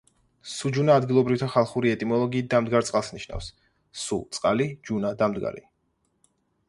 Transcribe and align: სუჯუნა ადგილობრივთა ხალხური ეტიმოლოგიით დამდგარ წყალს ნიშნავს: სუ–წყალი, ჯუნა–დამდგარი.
სუჯუნა 0.51 0.93
ადგილობრივთა 1.01 1.49
ხალხური 1.55 1.91
ეტიმოლოგიით 1.97 2.49
დამდგარ 2.53 2.87
წყალს 2.89 3.13
ნიშნავს: 3.17 3.51
სუ–წყალი, 4.05 4.71
ჯუნა–დამდგარი. 4.89 5.67